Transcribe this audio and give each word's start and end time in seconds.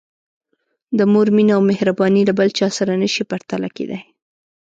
د 0.97 0.99
مور 1.11 1.27
مینه 1.35 1.53
او 1.57 1.61
مهرباني 1.71 2.21
له 2.29 2.33
بل 2.39 2.49
چا 2.59 2.67
سره 2.77 2.93
نه 3.01 3.07
شي 3.13 3.23
پرتله 3.31 3.69
کېدای. 3.75 4.03